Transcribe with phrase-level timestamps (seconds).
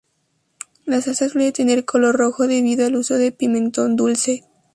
[0.87, 4.45] La salsa suele tener color rojo debido al uso de pimentón dulce.